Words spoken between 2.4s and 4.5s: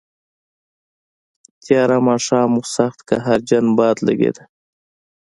و، سخت قهرجن باد لګېده.